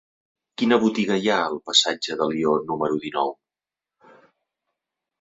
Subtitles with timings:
[0.61, 3.33] Quina botiga hi ha al passatge d'Alió número dinou?